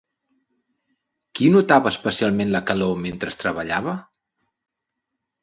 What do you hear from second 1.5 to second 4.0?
notava especialment la calor mentre treballava?